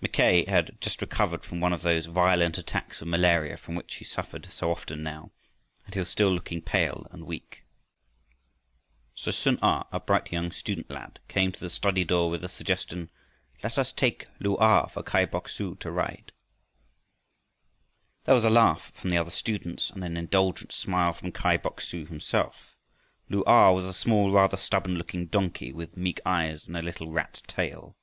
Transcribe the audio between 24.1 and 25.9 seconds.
rather stubborn looking donkey